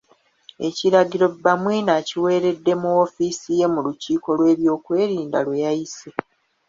[0.67, 6.09] Ekiragiro Bamwine akiweeredde mu woofiisi ye mu lukiiko lw'ebyokwerinda lwe yayise.